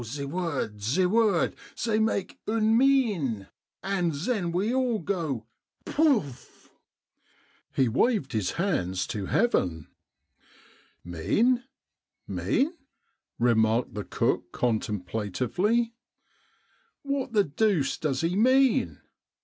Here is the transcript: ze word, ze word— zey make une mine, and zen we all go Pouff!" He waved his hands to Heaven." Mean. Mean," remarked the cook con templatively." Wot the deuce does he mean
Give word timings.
ze 0.03 0.25
word, 0.25 0.81
ze 0.81 1.05
word— 1.05 1.53
zey 1.79 1.99
make 1.99 2.39
une 2.47 2.75
mine, 2.75 3.47
and 3.83 4.15
zen 4.15 4.51
we 4.51 4.73
all 4.73 4.97
go 4.97 5.45
Pouff!" 5.85 6.71
He 7.75 7.87
waved 7.87 8.33
his 8.33 8.53
hands 8.53 9.05
to 9.05 9.27
Heaven." 9.27 9.89
Mean. 11.05 11.65
Mean," 12.27 12.73
remarked 13.37 13.93
the 13.93 14.03
cook 14.03 14.51
con 14.51 14.79
templatively." 14.79 15.91
Wot 17.03 17.33
the 17.33 17.43
deuce 17.43 17.95
does 17.95 18.21
he 18.21 18.35
mean 18.35 19.01